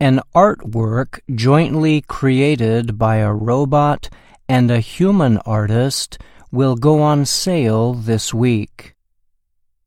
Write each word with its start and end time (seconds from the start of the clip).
An 0.00 0.20
artwork 0.32 1.18
jointly 1.34 2.02
created 2.02 2.98
by 2.98 3.16
a 3.16 3.32
robot 3.32 4.08
and 4.48 4.70
a 4.70 4.78
human 4.78 5.38
artist 5.38 6.18
will 6.52 6.76
go 6.76 7.02
on 7.02 7.24
sale 7.26 7.94
this 7.94 8.32
week. 8.32 8.94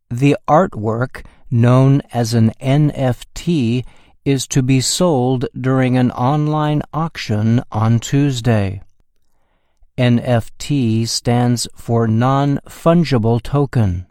The 0.10 0.36
artwork, 0.50 1.26
known 1.50 2.02
as 2.12 2.34
an 2.34 2.52
NFT, 2.60 3.86
is 4.26 4.47
to 4.47 4.62
be 4.62 4.82
sold 4.82 5.46
during 5.60 5.97
an 5.97 6.12
online 6.12 6.82
auction 6.94 7.64
on 7.72 8.00
Tuesday. 8.00 8.82
NFT 9.98 11.08
stands 11.08 11.70
for 11.74 12.06
Non 12.06 12.60
Fungible 12.68 13.42
Token. 13.42 14.08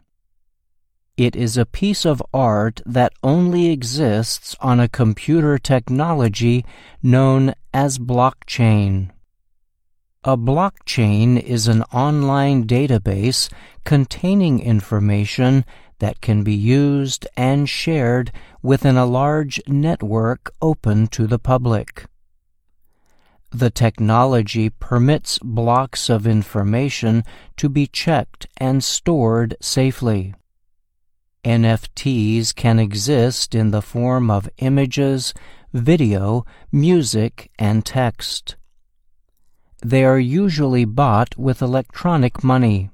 It 1.17 1.35
is 1.35 1.57
a 1.57 1.65
piece 1.65 2.05
of 2.05 2.23
art 2.33 2.81
that 2.85 3.13
only 3.21 3.69
exists 3.69 4.55
on 4.61 4.79
a 4.79 4.87
computer 4.87 5.57
technology 5.57 6.65
known 7.03 7.53
as 7.73 7.99
blockchain. 7.99 9.11
A 10.23 10.37
blockchain 10.37 11.41
is 11.41 11.67
an 11.67 11.83
online 11.91 12.65
database 12.65 13.51
containing 13.83 14.61
information 14.61 15.65
that 15.99 16.21
can 16.21 16.43
be 16.43 16.55
used 16.55 17.27
and 17.35 17.67
shared 17.67 18.31
within 18.61 18.97
a 18.97 19.05
large 19.05 19.59
network 19.67 20.51
open 20.61 21.07
to 21.07 21.27
the 21.27 21.39
public. 21.39 22.05
The 23.51 23.69
technology 23.69 24.69
permits 24.69 25.39
blocks 25.39 26.09
of 26.09 26.25
information 26.25 27.23
to 27.57 27.67
be 27.67 27.85
checked 27.85 28.47
and 28.57 28.81
stored 28.81 29.57
safely. 29.59 30.33
NFTs 31.43 32.53
can 32.53 32.77
exist 32.77 33.55
in 33.55 33.71
the 33.71 33.81
form 33.81 34.29
of 34.29 34.49
images, 34.59 35.33
video, 35.73 36.45
music, 36.71 37.49
and 37.57 37.83
text. 37.83 38.55
They 39.83 40.03
are 40.03 40.19
usually 40.19 40.85
bought 40.85 41.37
with 41.37 41.61
electronic 41.61 42.43
money. 42.43 42.91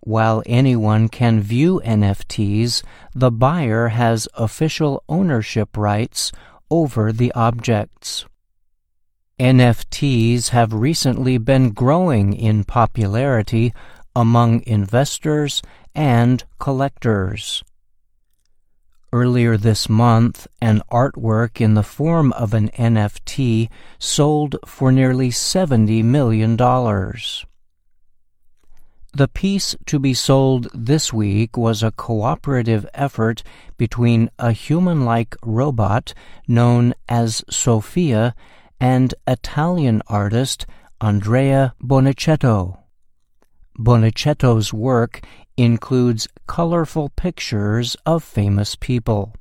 While 0.00 0.42
anyone 0.46 1.08
can 1.08 1.40
view 1.40 1.80
NFTs, 1.84 2.82
the 3.14 3.30
buyer 3.30 3.88
has 3.88 4.26
official 4.34 5.04
ownership 5.08 5.76
rights 5.76 6.32
over 6.70 7.12
the 7.12 7.30
objects. 7.34 8.24
NFTs 9.38 10.48
have 10.48 10.72
recently 10.72 11.38
been 11.38 11.70
growing 11.70 12.32
in 12.32 12.64
popularity 12.64 13.72
among 14.14 14.62
investors 14.66 15.62
and 15.94 16.44
collectors. 16.58 17.62
Earlier 19.12 19.58
this 19.58 19.90
month, 19.90 20.46
an 20.62 20.80
artwork 20.90 21.60
in 21.60 21.74
the 21.74 21.82
form 21.82 22.32
of 22.32 22.54
an 22.54 22.70
NFT 22.70 23.68
sold 23.98 24.56
for 24.64 24.90
nearly 24.90 25.28
$70 25.28 26.02
million. 26.02 26.56
The 29.14 29.28
piece 29.28 29.76
to 29.84 29.98
be 29.98 30.14
sold 30.14 30.68
this 30.72 31.12
week 31.12 31.58
was 31.58 31.82
a 31.82 31.90
cooperative 31.90 32.86
effort 32.94 33.42
between 33.76 34.30
a 34.38 34.52
human 34.52 35.04
like 35.04 35.36
robot 35.44 36.14
known 36.48 36.94
as 37.10 37.44
Sophia 37.50 38.34
and 38.80 39.14
Italian 39.26 40.00
artist 40.06 40.64
Andrea 41.02 41.74
Bonaceto. 41.82 42.81
Bonaceto's 43.78 44.72
work 44.72 45.24
includes 45.56 46.28
colorful 46.46 47.10
pictures 47.10 47.96
of 48.04 48.22
famous 48.22 48.76
people. 48.76 49.34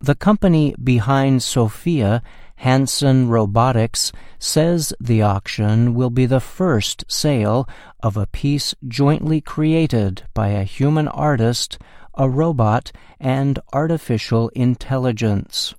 The 0.00 0.14
company 0.14 0.74
behind 0.82 1.42
Sophia, 1.42 2.22
Hanson 2.56 3.28
Robotics, 3.28 4.12
says 4.38 4.92
the 5.00 5.22
auction 5.22 5.94
will 5.94 6.10
be 6.10 6.26
the 6.26 6.40
first 6.40 7.04
sale 7.08 7.66
of 8.02 8.16
a 8.16 8.26
piece 8.26 8.74
jointly 8.86 9.40
created 9.40 10.24
by 10.34 10.48
a 10.48 10.64
human 10.64 11.08
artist, 11.08 11.78
a 12.14 12.28
robot, 12.28 12.92
and 13.18 13.58
artificial 13.72 14.50
intelligence. 14.50 15.74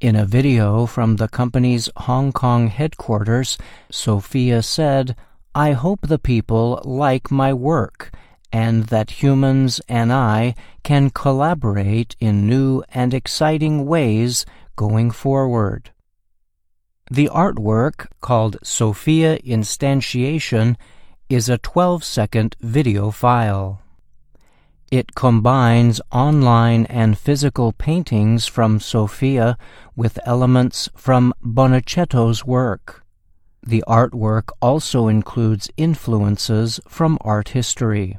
In 0.00 0.16
a 0.16 0.26
video 0.26 0.84
from 0.86 1.16
the 1.16 1.28
company's 1.28 1.88
Hong 1.96 2.32
Kong 2.32 2.66
headquarters, 2.66 3.56
Sophia 3.90 4.60
said, 4.60 5.14
I 5.56 5.70
hope 5.70 6.00
the 6.02 6.18
people 6.18 6.82
like 6.84 7.30
my 7.30 7.52
work 7.52 8.10
and 8.52 8.84
that 8.84 9.22
humans 9.22 9.80
and 9.88 10.12
I 10.12 10.56
can 10.82 11.10
collaborate 11.10 12.16
in 12.18 12.48
new 12.48 12.82
and 12.92 13.14
exciting 13.14 13.86
ways 13.86 14.44
going 14.74 15.12
forward. 15.12 15.92
The 17.08 17.28
artwork, 17.32 18.08
called 18.20 18.56
Sophia 18.64 19.38
Instantiation, 19.38 20.74
is 21.28 21.48
a 21.48 21.58
12 21.58 22.02
second 22.02 22.56
video 22.60 23.12
file. 23.12 23.80
It 24.90 25.14
combines 25.14 26.00
online 26.10 26.86
and 26.86 27.16
physical 27.16 27.70
paintings 27.72 28.46
from 28.46 28.80
Sophia 28.80 29.56
with 29.94 30.18
elements 30.26 30.88
from 30.96 31.32
Bonaceto's 31.44 32.44
work. 32.44 33.03
The 33.66 33.82
artwork 33.88 34.50
also 34.60 35.08
includes 35.08 35.70
influences 35.78 36.80
from 36.86 37.16
art 37.22 37.50
history. 37.50 38.18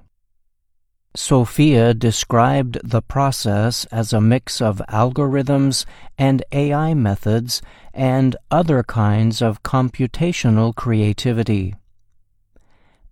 Sophia 1.16 1.94
described 1.94 2.80
the 2.84 3.02
process 3.02 3.86
as 3.86 4.12
a 4.12 4.20
mix 4.20 4.60
of 4.60 4.82
algorithms 4.90 5.86
and 6.18 6.44
AI 6.52 6.94
methods 6.96 7.62
and 7.94 8.36
other 8.50 8.82
kinds 8.82 9.42
of 9.42 9.62
computational 9.62 10.76
creativity. 10.76 11.76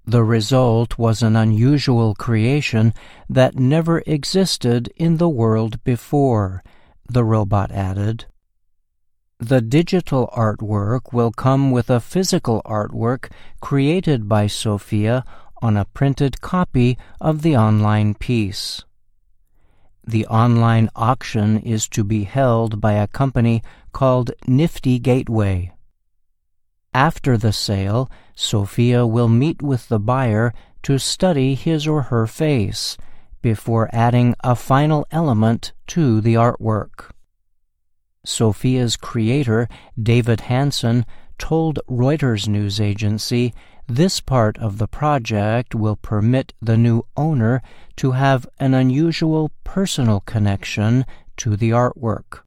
The 0.06 0.24
result 0.24 0.98
was 0.98 1.22
an 1.22 1.36
unusual 1.36 2.14
creation 2.16 2.94
that 3.30 3.60
never 3.60 4.04
existed 4.08 4.92
in 4.98 5.18
the 5.18 5.30
world 5.30 5.82
before, 5.84 6.64
the 7.08 7.24
robot 7.24 7.72
added. 7.72 8.26
The 9.44 9.59
digital 9.59 10.30
artwork 10.34 11.12
will 11.12 11.31
come 11.31 11.72
with 11.72 11.90
a 11.90 12.00
physical 12.00 12.62
artwork 12.64 13.30
created 13.59 14.30
by 14.30 14.48
Sophia 14.48 15.26
on 15.62 15.76
a 15.76 15.84
printed 15.84 16.40
copy 16.40 16.98
of 17.20 17.42
the 17.42 17.58
online 17.58 18.14
piece. 18.14 18.86
The 20.08 20.26
online 20.28 20.90
auction 20.96 21.59
is 21.59 21.90
to 21.90 22.06
be 22.06 22.24
held 22.24 22.80
by 22.80 22.94
a 22.94 23.06
company 23.06 23.62
called 23.92 24.32
Nifty 24.48 24.98
Gateway. 24.98 25.74
After 26.94 27.36
the 27.36 27.52
sale, 27.52 28.09
Sophia 28.36 29.06
will 29.06 29.28
meet 29.28 29.62
with 29.62 29.90
the 29.90 30.00
buyer 30.00 30.53
to 30.84 30.98
study 30.98 31.56
his 31.56 31.86
or 31.86 32.03
her 32.03 32.28
face 32.28 32.96
before 33.42 33.90
adding 33.92 34.36
a 34.42 34.56
final 34.56 35.06
element 35.12 35.74
to 35.88 36.22
the 36.22 36.36
artwork. 36.36 37.12
Sophia's 38.25 38.95
creator, 38.95 39.67
David 40.01 40.41
Hanson, 40.41 41.06
told 41.38 41.79
Reuters 41.89 42.47
news 42.47 42.79
agency 42.79 43.53
this 43.88 44.22
part 44.22 44.57
of 44.59 44.78
the 44.78 44.88
project 44.88 45.75
will 45.75 45.97
permit 45.97 46.53
the 46.61 46.78
new 46.78 47.06
owner 47.17 47.61
to 47.97 48.11
have 48.11 48.47
an 48.59 48.73
unusual 48.73 49.51
personal 49.66 50.22
connection 50.22 51.06
to 51.38 51.57
the 51.57 51.72
artwork. 51.72 52.44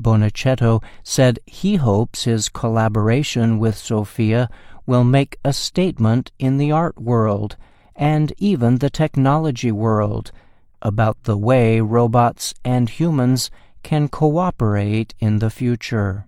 Bonaceto 0.00 0.82
said 1.02 1.38
he 1.46 1.76
hopes 1.76 2.24
his 2.24 2.48
collaboration 2.48 3.58
with 3.58 3.76
Sophia 3.76 4.48
will 4.86 5.04
make 5.04 5.38
a 5.44 5.52
statement 5.52 6.32
in 6.38 6.56
the 6.56 6.72
art 6.72 6.98
world 6.98 7.56
and 7.94 8.32
even 8.38 8.78
the 8.78 8.90
technology 8.90 9.70
world 9.70 10.32
about 10.80 11.22
the 11.24 11.36
way 11.36 11.80
robots 11.80 12.54
and 12.64 12.88
humans 12.88 13.50
can 13.82 14.08
cooperate 14.08 15.14
in 15.18 15.38
the 15.38 15.50
future. 15.50 16.26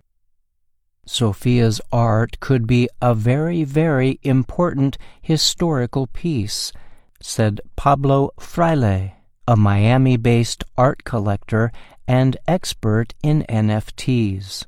Sophia's 1.06 1.80
art 1.92 2.40
could 2.40 2.66
be 2.66 2.88
a 3.00 3.14
very, 3.14 3.64
very 3.64 4.18
important 4.22 4.96
historical 5.20 6.06
piece, 6.06 6.72
said 7.20 7.60
Pablo 7.76 8.30
Fraile, 8.38 9.12
a 9.46 9.56
Miami 9.56 10.16
based 10.16 10.64
art 10.76 11.04
collector 11.04 11.70
and 12.08 12.36
expert 12.46 13.14
in 13.22 13.44
NFTs. 13.48 14.66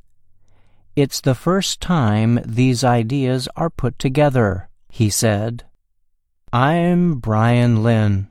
It's 0.95 1.21
the 1.21 1.35
first 1.35 1.81
time 1.81 2.41
these 2.45 2.83
ideas 2.83 3.49
are 3.57 3.71
put 3.71 3.99
together, 3.99 4.69
he 4.89 5.11
said. 5.11 5.65
I'm 6.53 7.17
Brian 7.17 7.83
Lynn. 7.83 8.29